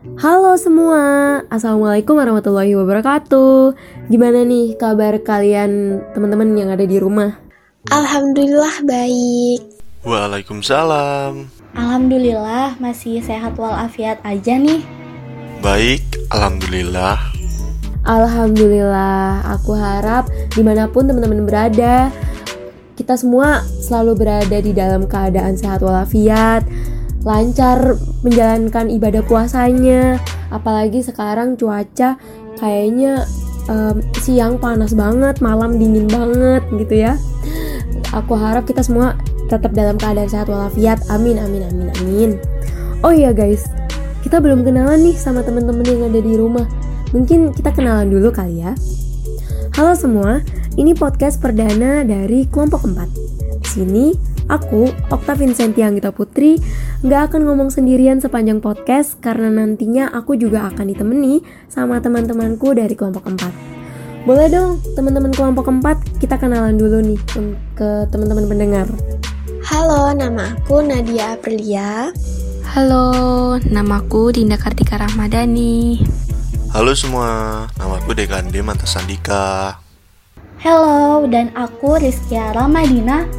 [0.00, 3.76] Halo semua, Assalamualaikum warahmatullahi wabarakatuh.
[4.08, 7.36] Gimana nih kabar kalian teman-teman yang ada di rumah?
[7.92, 9.60] Alhamdulillah baik.
[10.00, 11.52] Waalaikumsalam.
[11.76, 14.80] Alhamdulillah masih sehat walafiat aja nih.
[15.60, 16.00] Baik,
[16.32, 17.20] Alhamdulillah.
[18.08, 22.08] Alhamdulillah, aku harap di mana pun teman-teman berada
[22.96, 26.64] Kita semua selalu berada di dalam keadaan sehat walafiat
[27.24, 30.20] lancar menjalankan ibadah puasanya.
[30.50, 32.18] Apalagi sekarang cuaca
[32.58, 33.24] kayaknya
[33.70, 37.14] um, siang panas banget malam dingin banget gitu ya.
[38.10, 39.14] Aku harap kita semua
[39.46, 40.98] tetap dalam keadaan sehat walafiat.
[41.12, 42.30] Amin amin amin amin.
[43.06, 43.68] Oh iya guys.
[44.20, 46.68] Kita belum kenalan nih sama teman-teman yang ada di rumah.
[47.10, 48.76] Mungkin kita kenalan dulu kali ya.
[49.74, 50.44] Halo semua
[50.76, 53.06] ini podcast perdana dari kelompok 4
[53.64, 54.06] di sini
[54.50, 56.58] Aku, Okta Vincenti Anggita Putri,
[57.06, 61.38] nggak akan ngomong sendirian sepanjang podcast karena nantinya aku juga akan ditemani
[61.70, 64.26] sama teman-temanku dari kelompok 4.
[64.26, 67.20] Boleh dong, teman-teman kelompok 4, kita kenalan dulu nih
[67.78, 68.90] ke teman-teman pendengar.
[69.70, 72.10] Halo, nama aku Nadia Aprilia.
[72.74, 76.02] Halo, namaku Dinda Kartika Rahmadani.
[76.74, 79.78] Halo semua, namaku Dekande Mantasandika.
[80.58, 83.30] Halo, dan aku Rizkia Ramadina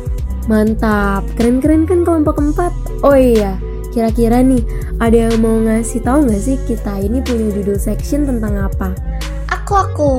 [0.50, 2.74] Mantap, keren-keren kan kelompok keempat.
[3.06, 3.62] Oh iya,
[3.94, 4.64] kira-kira nih
[4.98, 8.96] ada yang mau ngasih tahu nggak sih kita ini punya judul section tentang apa?
[9.54, 10.14] Aku aku.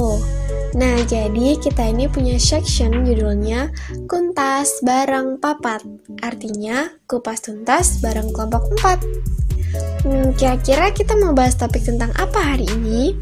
[0.72, 3.68] Nah, jadi kita ini punya section judulnya
[4.08, 5.84] Kuntas Barang Papat.
[6.24, 10.08] Artinya, kupas tuntas bareng kelompok 4.
[10.08, 13.12] Hmm, kira-kira kita mau bahas topik tentang apa hari ini?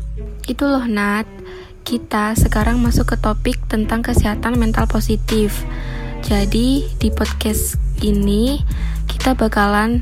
[0.47, 1.27] Itu loh, Nat.
[1.83, 5.67] Kita sekarang masuk ke topik tentang kesehatan mental positif.
[6.31, 7.75] Jadi di podcast
[8.07, 8.63] ini
[9.11, 9.99] kita bakalan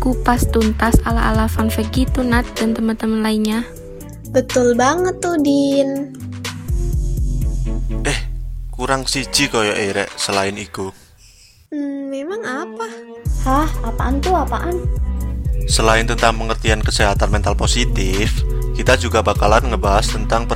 [0.00, 3.60] kupas tuntas ala-ala fun fact gitu Nat dan teman-teman lainnya.
[4.32, 6.16] Betul banget tuh Din.
[8.08, 8.20] Eh,
[8.72, 10.96] kurang siji koyo erek selain iku.
[11.68, 12.88] Hmm, memang apa?
[13.44, 14.80] Hah, apaan tuh apaan?
[15.68, 18.32] Selain tentang pengertian kesehatan mental positif,
[18.80, 20.48] kita juga bakalan ngebahas tentang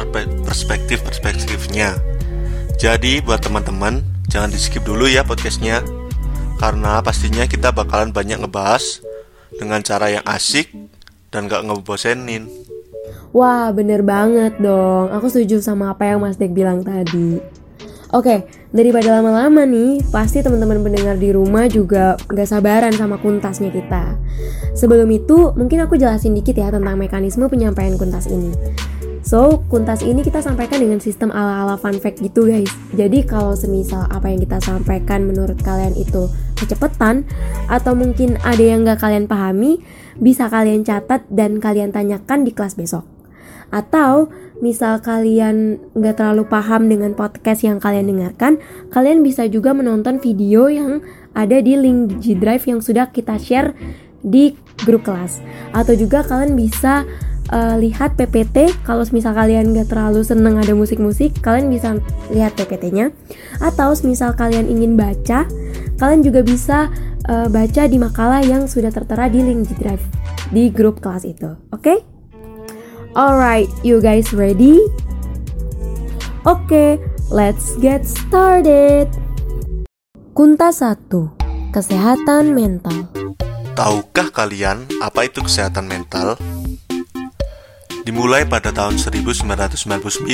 [0.49, 2.00] perspektif-perspektifnya.
[2.81, 5.83] Jadi buat teman-teman Jangan di skip dulu ya podcastnya
[6.63, 9.03] Karena pastinya kita bakalan banyak ngebahas
[9.59, 10.71] Dengan cara yang asik
[11.35, 12.47] Dan gak ngebosenin
[13.35, 17.43] Wah bener banget dong Aku setuju sama apa yang Mas Dek bilang tadi
[18.11, 18.43] Oke,
[18.75, 24.19] daripada lama-lama nih, pasti teman-teman pendengar di rumah juga gak sabaran sama kuntasnya kita.
[24.75, 28.51] Sebelum itu, mungkin aku jelasin dikit ya tentang mekanisme penyampaian kuntas ini.
[29.20, 32.72] So, kuntas ini kita sampaikan dengan sistem ala-ala fun fact gitu guys.
[32.97, 37.28] Jadi kalau semisal apa yang kita sampaikan menurut kalian itu kecepatan
[37.69, 39.84] atau mungkin ada yang gak kalian pahami,
[40.16, 43.04] bisa kalian catat dan kalian tanyakan di kelas besok.
[43.70, 44.32] Atau
[44.64, 48.56] misal kalian gak terlalu paham dengan podcast yang kalian dengarkan,
[48.88, 51.04] kalian bisa juga menonton video yang
[51.37, 53.76] ada di link G Drive yang sudah kita share
[54.25, 55.44] di grup kelas.
[55.76, 57.04] Atau juga kalian bisa
[57.50, 61.99] uh, lihat PPT kalau misal kalian gak terlalu seneng ada musik-musik kalian bisa
[62.31, 63.11] lihat PPT-nya
[63.61, 65.44] atau misal kalian ingin baca
[65.99, 66.88] kalian juga bisa
[67.28, 70.03] uh, baca di makalah yang sudah tertera di link di drive
[70.50, 71.55] di grup kelas itu.
[71.71, 71.84] Oke?
[71.84, 71.99] Okay?
[73.19, 74.78] alright you guys ready?
[76.47, 76.91] Oke okay,
[77.28, 79.11] let's get started.
[80.32, 81.11] Kunta 1
[81.71, 83.06] Kesehatan mental.
[83.78, 86.34] Tahukah kalian apa itu kesehatan mental?
[88.10, 90.26] Dimulai pada tahun 1999,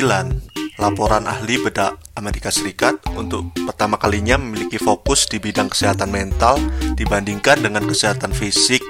[0.81, 6.57] laporan ahli bedak Amerika Serikat untuk pertama kalinya memiliki fokus di bidang kesehatan mental
[6.97, 8.81] dibandingkan dengan kesehatan fisik.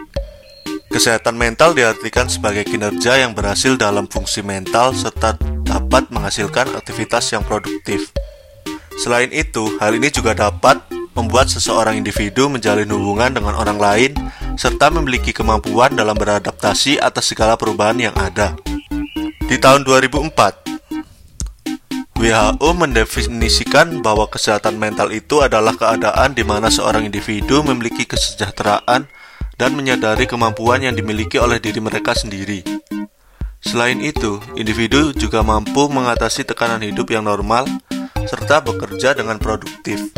[0.87, 5.35] Kesehatan mental diartikan sebagai kinerja yang berhasil dalam fungsi mental serta
[5.67, 8.15] dapat menghasilkan aktivitas yang produktif.
[9.03, 10.79] Selain itu, hal ini juga dapat
[11.19, 14.15] membuat seseorang individu menjalin hubungan dengan orang lain
[14.55, 18.55] serta memiliki kemampuan dalam beradaptasi atas segala perubahan yang ada.
[19.47, 27.63] Di tahun 2004, WHO mendefinisikan bahwa kesehatan mental itu adalah keadaan di mana seorang individu
[27.63, 29.07] memiliki kesejahteraan
[29.55, 32.67] dan menyadari kemampuan yang dimiliki oleh diri mereka sendiri.
[33.63, 37.71] Selain itu, individu juga mampu mengatasi tekanan hidup yang normal
[38.27, 40.11] serta bekerja dengan produktif.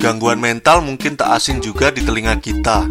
[0.00, 2.88] Gangguan mental mungkin tak asing juga di telinga kita.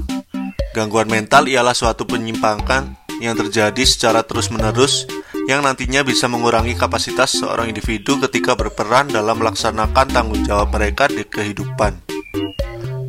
[0.77, 5.09] Gangguan mental ialah suatu penyimpangan yang terjadi secara terus-menerus
[5.50, 11.25] yang nantinya bisa mengurangi kapasitas seorang individu ketika berperan dalam melaksanakan tanggung jawab mereka di
[11.25, 11.98] kehidupan.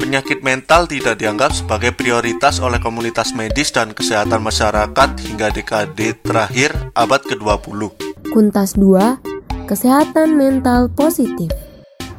[0.01, 6.75] penyakit mental tidak dianggap sebagai prioritas oleh komunitas medis dan kesehatan masyarakat hingga dekade terakhir
[6.99, 7.95] abad ke-20.
[8.33, 11.53] Kuntas 2, kesehatan mental positif.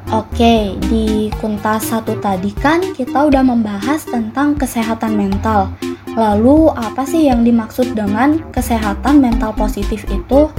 [0.08, 5.68] Oke, di Kuntas satu tadi kan kita udah membahas tentang kesehatan mental.
[6.12, 10.52] Lalu apa sih yang dimaksud dengan kesehatan mental positif itu?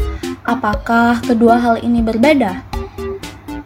[0.44, 2.66] Apakah kedua hal ini berbeda?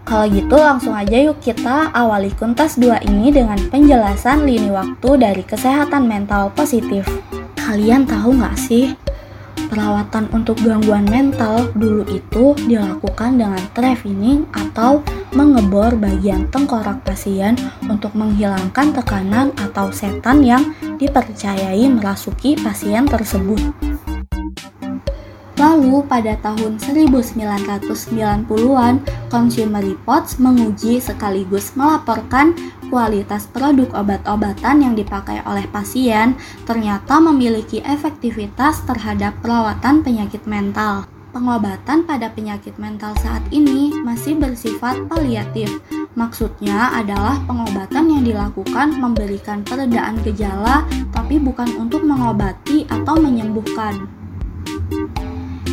[0.07, 5.43] Kalau gitu langsung aja yuk kita awali kuntas 2 ini dengan penjelasan lini waktu dari
[5.43, 7.03] kesehatan mental positif.
[7.59, 8.95] Kalian tahu nggak sih,
[9.67, 15.03] perawatan untuk gangguan mental dulu itu dilakukan dengan trafficking atau
[15.35, 17.59] mengebor bagian tengkorak pasien
[17.91, 20.63] untuk menghilangkan tekanan atau setan yang
[20.97, 23.61] dipercayai merasuki pasien tersebut.
[25.57, 28.93] Lalu pada tahun 1990-an,
[29.33, 32.53] Consumer Reports menguji sekaligus melaporkan
[32.93, 36.37] kualitas produk obat-obatan yang dipakai oleh pasien
[36.69, 41.09] ternyata memiliki efektivitas terhadap perawatan penyakit mental.
[41.37, 45.69] Pengobatan pada penyakit mental saat ini masih bersifat paliatif.
[46.17, 50.81] Maksudnya adalah pengobatan yang dilakukan memberikan peredaan gejala,
[51.13, 54.09] tapi bukan untuk mengobati atau menyembuhkan.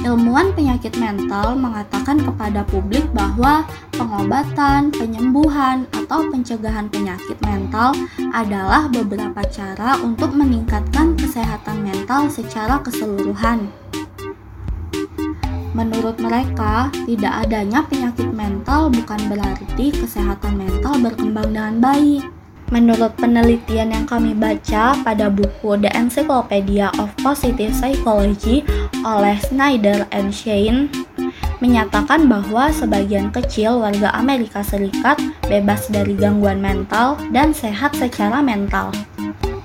[0.04, 3.64] Ilmuwan penyakit mental mengatakan kepada publik bahwa
[3.96, 7.96] pengobatan, penyembuhan, atau pencegahan penyakit mental
[8.36, 13.72] adalah beberapa cara untuk meningkatkan kesehatan mental secara keseluruhan.
[15.74, 22.22] Menurut mereka, tidak adanya penyakit mental bukan berarti kesehatan mental berkembang dengan baik.
[22.70, 28.64] Menurut penelitian yang kami baca pada buku The Encyclopedia of Positive Psychology
[29.04, 30.88] oleh Snyder and Shane,
[31.58, 38.94] menyatakan bahwa sebagian kecil warga Amerika Serikat bebas dari gangguan mental dan sehat secara mental.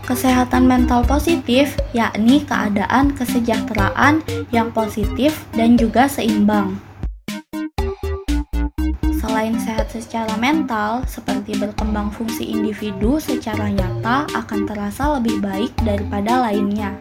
[0.10, 6.82] Kesehatan mental positif yakni keadaan kesejahteraan yang positif dan juga seimbang.
[9.22, 16.42] Selain sehat secara mental, seperti berkembang fungsi individu secara nyata akan terasa lebih baik daripada
[16.42, 16.98] lainnya.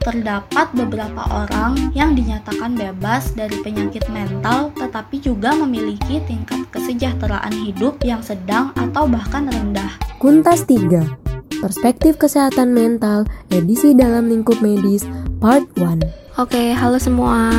[0.00, 8.00] Terdapat beberapa orang yang dinyatakan bebas dari penyakit mental tetapi juga memiliki tingkat kesejahteraan hidup
[8.00, 10.00] yang sedang atau bahkan rendah.
[10.16, 11.21] Kuntas 3.
[11.62, 15.06] Perspektif kesehatan mental edisi dalam lingkup medis
[15.38, 16.02] part 1.
[16.34, 17.54] Oke, halo semua.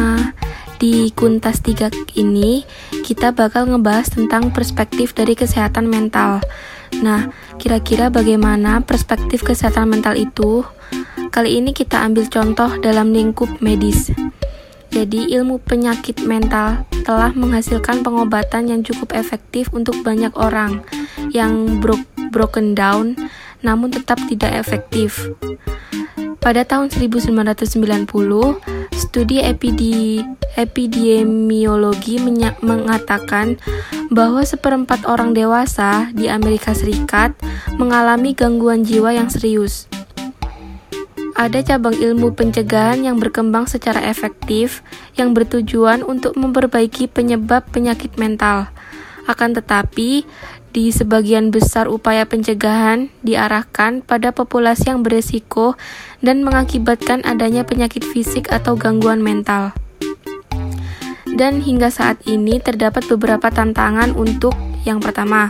[0.76, 1.88] Di Kuntas 3
[2.20, 2.68] ini,
[3.08, 6.44] kita bakal ngebahas tentang perspektif dari kesehatan mental.
[7.00, 10.68] Nah, kira-kira bagaimana perspektif kesehatan mental itu?
[11.32, 14.12] Kali ini kita ambil contoh dalam lingkup medis.
[14.92, 20.84] Jadi, ilmu penyakit mental telah menghasilkan pengobatan yang cukup efektif untuk banyak orang
[21.32, 21.96] yang bro
[22.34, 23.16] broken down
[23.63, 25.31] namun tetap tidak efektif.
[26.44, 27.63] Pada tahun 1990,
[28.92, 30.19] studi epidi
[30.60, 32.19] epidemiologi
[32.62, 33.57] mengatakan
[34.12, 37.33] bahwa seperempat orang dewasa di Amerika Serikat
[37.80, 39.88] mengalami gangguan jiwa yang serius.
[41.33, 44.86] Ada cabang ilmu pencegahan yang berkembang secara efektif
[45.18, 48.69] yang bertujuan untuk memperbaiki penyebab penyakit mental.
[49.25, 50.30] Akan tetapi,
[50.74, 55.78] di sebagian besar upaya pencegahan diarahkan pada populasi yang beresiko
[56.25, 59.78] dan mengakibatkan adanya penyakit fisik atau gangguan mental.
[61.33, 65.47] Dan hingga saat ini terdapat beberapa tantangan untuk yang pertama,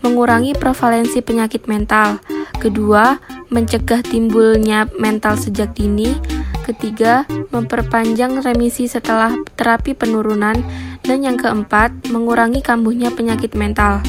[0.00, 2.22] mengurangi prevalensi penyakit mental.
[2.56, 3.18] Kedua,
[3.50, 6.14] mencegah timbulnya mental sejak dini.
[6.62, 10.56] Ketiga, memperpanjang remisi setelah terapi penurunan.
[11.02, 14.02] Dan yang keempat, mengurangi kambuhnya penyakit mental.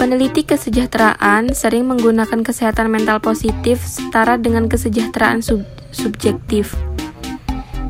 [0.00, 5.60] Peneliti kesejahteraan sering menggunakan kesehatan mental positif setara dengan kesejahteraan sub
[5.92, 6.72] subjektif.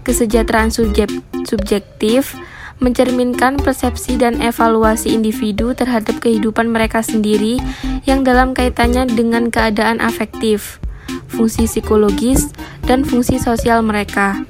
[0.02, 1.06] Kesejahteraan subjek
[1.46, 2.34] subjektif
[2.82, 7.62] mencerminkan persepsi dan evaluasi individu terhadap kehidupan mereka sendiri
[8.10, 10.82] yang dalam kaitannya dengan keadaan afektif,
[11.30, 12.50] fungsi psikologis,
[12.90, 14.42] dan fungsi sosial mereka.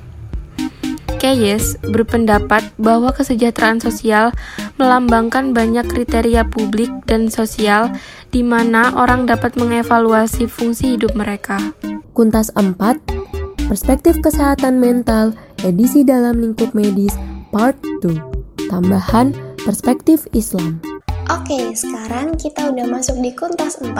[1.20, 4.32] Keyes berpendapat bahwa kesejahteraan sosial
[4.80, 7.92] melambangkan banyak kriteria publik dan sosial
[8.32, 11.60] di mana orang dapat mengevaluasi fungsi hidup mereka.
[12.16, 12.72] Kuntas 4,
[13.68, 17.12] Perspektif Kesehatan Mental, edisi dalam lingkup medis,
[17.52, 18.72] part 2.
[18.72, 20.80] Tambahan perspektif Islam.
[21.30, 23.94] Oke, sekarang kita udah masuk di kuntas 4.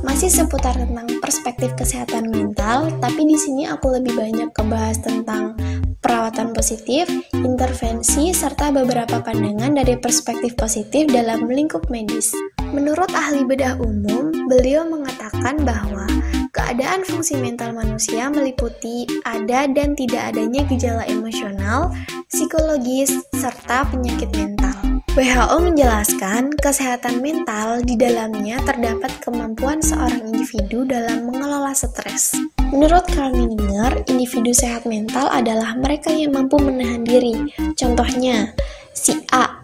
[0.00, 5.60] Masih seputar tentang perspektif kesehatan mental, tapi di sini aku lebih banyak kebahas tentang
[6.00, 7.04] perawatan positif,
[7.36, 12.32] intervensi, serta beberapa pandangan dari perspektif positif dalam lingkup medis.
[12.72, 16.08] Menurut ahli bedah umum, beliau mengatakan bahwa
[16.56, 21.92] keadaan fungsi mental manusia meliputi ada dan tidak adanya gejala emosional,
[22.32, 24.79] psikologis, serta penyakit mental.
[25.10, 32.38] WHO menjelaskan kesehatan mental di dalamnya terdapat kemampuan seorang individu dalam mengelola stres.
[32.70, 37.34] Menurut Carl Menninger, individu sehat mental adalah mereka yang mampu menahan diri.
[37.74, 38.54] Contohnya,
[38.94, 39.59] si A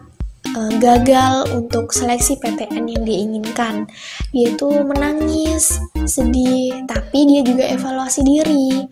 [0.57, 3.85] uh, gagal untuk seleksi PTN yang diinginkan.
[4.33, 5.77] Dia tuh menangis,
[6.09, 8.89] sedih, tapi dia juga evaluasi diri.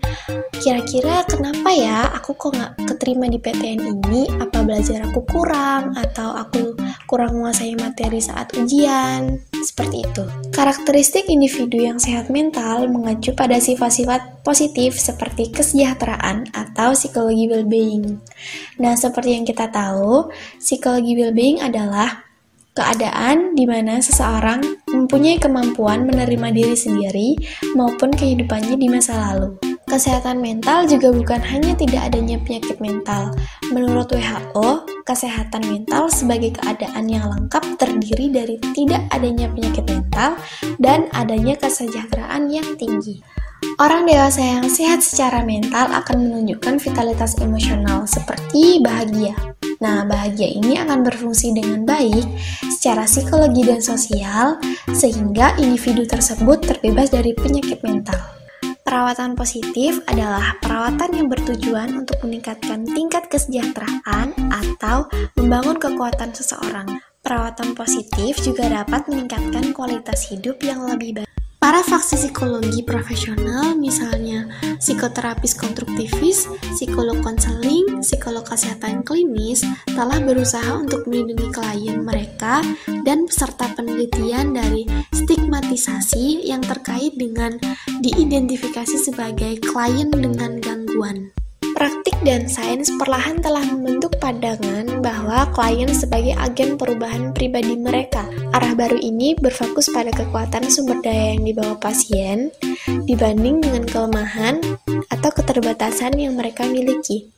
[0.62, 4.30] Kira-kira kenapa ya aku kok nggak keterima di PTN ini?
[4.40, 6.78] Apa belajar aku kurang atau aku
[7.10, 9.42] kurang menguasai materi saat ujian?
[9.66, 10.24] Seperti itu.
[10.54, 18.22] Karakteristik individu yang sehat mental mengacu pada sifat-sifat positif seperti kesejahteraan atau psikologi well-being.
[18.78, 20.30] Nah, seperti yang kita tahu,
[20.62, 22.26] psikologi well-being adalah
[22.76, 24.60] keadaan di mana seseorang
[24.92, 27.28] mempunyai kemampuan menerima diri sendiri
[27.72, 29.56] maupun kehidupannya di masa lalu.
[29.86, 33.32] Kesehatan mental juga bukan hanya tidak adanya penyakit mental.
[33.70, 40.36] Menurut WHO, kesehatan mental sebagai keadaan yang lengkap terdiri dari tidak adanya penyakit mental
[40.82, 43.24] dan adanya kesejahteraan yang tinggi.
[43.80, 49.55] Orang dewasa yang sehat secara mental akan menunjukkan vitalitas emosional seperti bahagia.
[49.84, 52.24] Nah, bahagia ini akan berfungsi dengan baik
[52.72, 54.60] secara psikologi dan sosial,
[54.96, 58.20] sehingga individu tersebut terbebas dari penyakit mental.
[58.86, 67.01] Perawatan positif adalah perawatan yang bertujuan untuk meningkatkan tingkat kesejahteraan atau membangun kekuatan seseorang.
[67.25, 71.45] Perawatan positif juga dapat meningkatkan kualitas hidup yang lebih baik.
[71.66, 74.46] Para faksi psikologi profesional, misalnya
[74.78, 76.46] psikoterapis konstruktivis,
[76.78, 82.62] psikolog konseling, psikolog kesehatan klinis, telah berusaha untuk melindungi klien mereka
[83.02, 87.58] dan peserta penelitian dari stigmatisasi yang terkait dengan
[87.98, 91.34] diidentifikasi sebagai klien dengan gangguan.
[91.75, 98.24] Praktik dan sains perlahan telah membentuk pandangan bahwa klien sebagai agen perubahan pribadi mereka.
[98.55, 102.48] Arah baru ini berfokus pada kekuatan sumber daya yang dibawa pasien
[103.03, 104.63] dibanding dengan kelemahan
[105.12, 107.36] atau keterbatasan yang mereka miliki.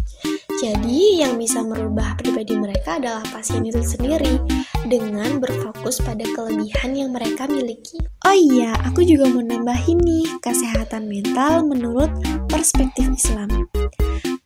[0.57, 4.41] Jadi, yang bisa merubah pribadi mereka adalah pasien itu sendiri
[4.89, 8.01] dengan berfokus pada kelebihan yang mereka miliki.
[8.25, 12.09] Oh iya, aku juga mau nambahin nih kesehatan mental menurut
[12.49, 13.69] perspektif Islam.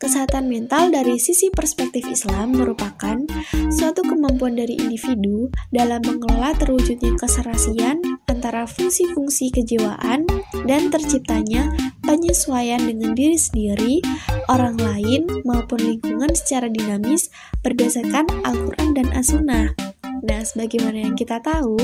[0.02, 3.22] Kesehatan mental dari sisi perspektif Islam merupakan
[3.70, 10.26] suatu kemampuan dari individu dalam mengelola terwujudnya keserasian antara fungsi-fungsi kejiwaan
[10.66, 11.70] dan terciptanya
[12.02, 14.02] penyesuaian dengan diri sendiri,
[14.50, 17.30] orang lain, maupun lingkungan secara dinamis
[17.62, 19.78] berdasarkan Al-Quran dan As-Sunnah.
[20.26, 21.78] Nah, sebagaimana yang kita tahu,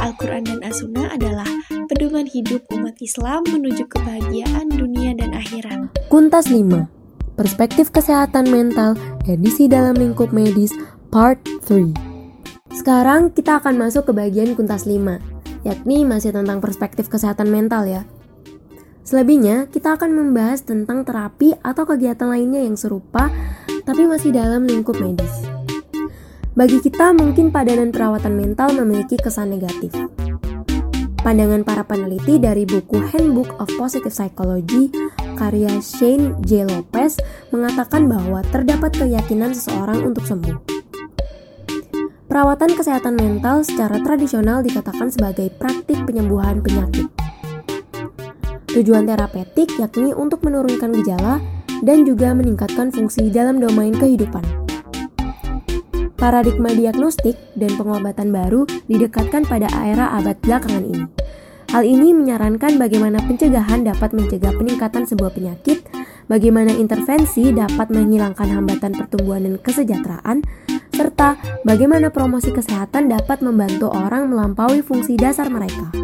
[0.00, 1.48] Al-Quran dan As-Sunnah adalah
[1.92, 5.92] pedoman hidup umat Islam menuju kebahagiaan dunia dan akhirat.
[6.08, 6.97] Kuntas 5
[7.38, 10.74] Perspektif Kesehatan Mental edisi dalam lingkup medis
[11.06, 11.38] part
[11.70, 11.94] 3.
[12.74, 15.22] Sekarang kita akan masuk ke bagian kuntas 5,
[15.62, 18.02] yakni masih tentang perspektif kesehatan mental ya.
[19.06, 23.30] Selebihnya, kita akan membahas tentang terapi atau kegiatan lainnya yang serupa
[23.86, 25.46] tapi masih dalam lingkup medis.
[26.58, 29.94] Bagi kita, mungkin padanan perawatan mental memiliki kesan negatif.
[31.18, 34.86] Pandangan para peneliti dari buku Handbook of Positive Psychology
[35.34, 36.62] karya Shane J.
[36.62, 37.18] Lopez
[37.50, 40.54] mengatakan bahwa terdapat keyakinan seseorang untuk sembuh.
[42.30, 47.10] Perawatan kesehatan mental secara tradisional dikatakan sebagai praktik penyembuhan penyakit.
[48.68, 51.42] Tujuan terapeutik yakni untuk menurunkan gejala
[51.82, 54.67] dan juga meningkatkan fungsi dalam domain kehidupan.
[56.18, 61.06] Paradigma diagnostik dan pengobatan baru didekatkan pada era abad belakangan ini.
[61.70, 65.86] Hal ini menyarankan bagaimana pencegahan dapat mencegah peningkatan sebuah penyakit,
[66.26, 70.42] bagaimana intervensi dapat menghilangkan hambatan pertumbuhan dan kesejahteraan,
[70.90, 75.94] serta bagaimana promosi kesehatan dapat membantu orang melampaui fungsi dasar mereka.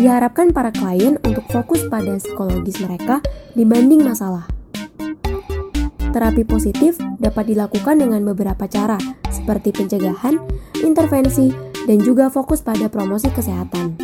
[0.00, 3.20] Diharapkan para klien untuk fokus pada psikologis mereka
[3.52, 4.53] dibanding masalah.
[6.14, 8.94] Terapi positif dapat dilakukan dengan beberapa cara,
[9.34, 10.38] seperti pencegahan,
[10.86, 11.50] intervensi,
[11.90, 13.98] dan juga fokus pada promosi kesehatan.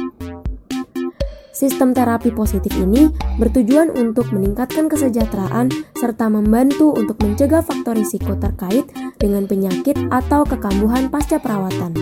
[1.55, 8.91] Sistem terapi positif ini bertujuan untuk meningkatkan kesejahteraan serta membantu untuk mencegah faktor risiko terkait
[9.23, 11.95] dengan penyakit atau kekambuhan pasca perawatan.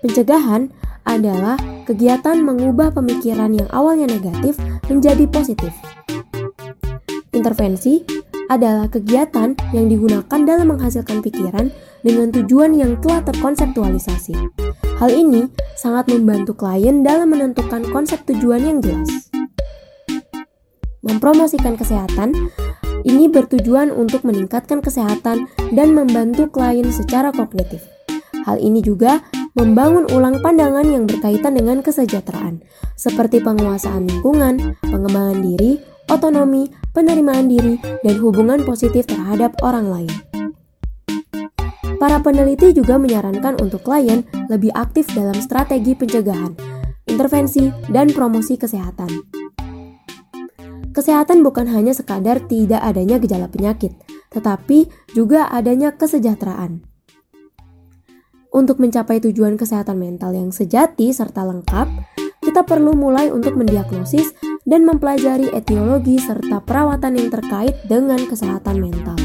[0.00, 0.72] Pencegahan
[1.04, 4.56] adalah kegiatan mengubah pemikiran yang awalnya negatif
[4.88, 5.74] menjadi positif.
[7.34, 8.17] Intervensi
[8.48, 11.68] adalah kegiatan yang digunakan dalam menghasilkan pikiran
[12.00, 14.34] dengan tujuan yang telah terkonseptualisasi.
[14.98, 15.46] Hal ini
[15.78, 19.30] sangat membantu klien dalam menentukan konsep tujuan yang jelas.
[21.04, 22.34] Mempromosikan kesehatan
[23.06, 27.84] ini bertujuan untuk meningkatkan kesehatan dan membantu klien secara kognitif.
[28.42, 29.22] Hal ini juga
[29.54, 32.62] membangun ulang pandangan yang berkaitan dengan kesejahteraan,
[32.94, 40.12] seperti penguasaan lingkungan, pengembangan diri, otonomi, penerimaan diri, dan hubungan positif terhadap orang lain.
[41.98, 46.54] Para peneliti juga menyarankan untuk klien lebih aktif dalam strategi pencegahan,
[47.10, 49.10] intervensi, dan promosi kesehatan.
[50.94, 53.94] Kesehatan bukan hanya sekadar tidak adanya gejala penyakit,
[54.30, 56.82] tetapi juga adanya kesejahteraan.
[58.48, 62.17] Untuk mencapai tujuan kesehatan mental yang sejati serta lengkap,
[62.48, 64.32] kita perlu mulai untuk mendiagnosis
[64.64, 69.20] dan mempelajari etiologi serta perawatan yang terkait dengan kesehatan mental.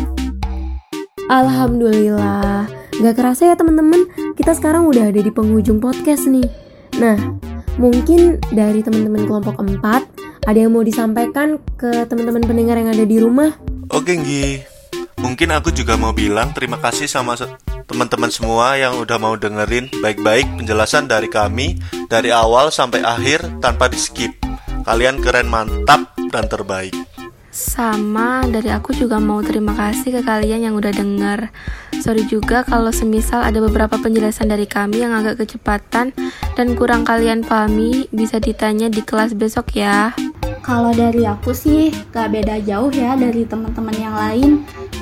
[1.31, 2.67] Alhamdulillah,
[2.99, 6.43] gak kerasa ya teman-teman, kita sekarang udah ada di penghujung podcast nih.
[6.99, 7.15] Nah,
[7.79, 13.23] mungkin dari teman-teman kelompok 4, ada yang mau disampaikan ke teman-teman pendengar yang ada di
[13.23, 13.55] rumah?
[13.87, 14.67] Oke, Nggi.
[15.23, 17.39] Mungkin aku juga mau bilang terima kasih sama
[17.93, 21.77] teman-teman semua yang udah mau dengerin baik-baik penjelasan dari kami
[22.09, 24.33] dari awal sampai akhir tanpa di skip.
[24.81, 26.97] Kalian keren, mantap, dan terbaik.
[27.53, 31.53] Sama, dari aku juga mau terima kasih ke kalian yang udah denger.
[32.01, 36.17] Sorry juga kalau semisal ada beberapa penjelasan dari kami yang agak kecepatan
[36.57, 40.17] dan kurang kalian pahami, bisa ditanya di kelas besok ya.
[40.65, 44.51] Kalau dari aku sih gak beda jauh ya dari teman-teman yang lain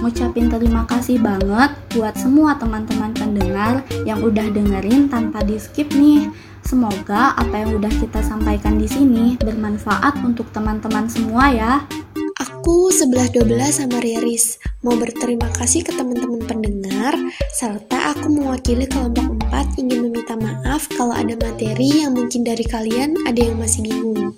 [0.01, 6.25] ngucapin terima kasih banget buat semua teman-teman pendengar yang udah dengerin tanpa di skip nih.
[6.65, 11.74] Semoga apa yang udah kita sampaikan di sini bermanfaat untuk teman-teman semua ya.
[12.41, 17.13] Aku sebelah 12 sama Riris mau berterima kasih ke teman-teman pendengar
[17.53, 23.20] serta aku mewakili kelompok 4 ingin meminta maaf kalau ada materi yang mungkin dari kalian
[23.27, 24.31] ada yang masih bingung.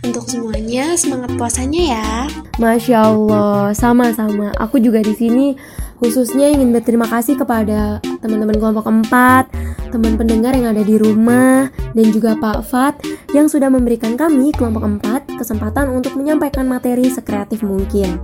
[0.00, 2.08] Untuk semuanya semangat puasanya ya.
[2.56, 4.56] Masya Allah, sama-sama.
[4.56, 5.52] Aku juga di sini
[6.00, 12.06] khususnya ingin berterima kasih kepada teman-teman kelompok 4, teman pendengar yang ada di rumah, dan
[12.10, 12.94] juga Pak Fat
[13.36, 18.20] yang sudah memberikan kami kelompok 4 kesempatan untuk menyampaikan materi sekreatif mungkin.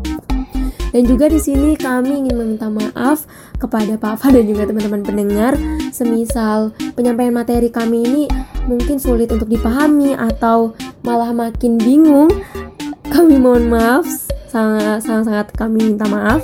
[0.91, 3.27] Dan juga di sini kami ingin meminta maaf
[3.63, 5.55] kepada Pak Fa dan juga teman-teman pendengar,
[5.95, 8.25] semisal penyampaian materi kami ini
[8.67, 10.75] mungkin sulit untuk dipahami atau
[11.07, 12.31] malah makin bingung.
[13.11, 14.07] Kami mohon maaf,
[14.51, 16.43] sangat sangat sangat kami minta maaf.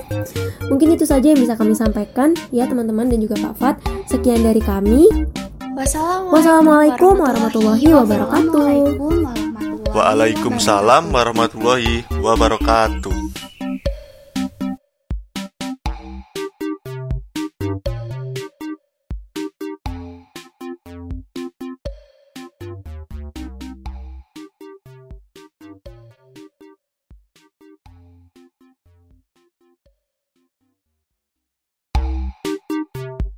[0.67, 3.77] Mungkin itu saja yang bisa kami sampaikan ya teman-teman dan juga Pak Fat.
[4.07, 5.07] Sekian dari kami.
[5.77, 8.67] Wassalamualaikum warahmatullahi wabarakatuh.
[9.93, 13.46] Waalaikumsalam warahmatullahi wabarakatuh.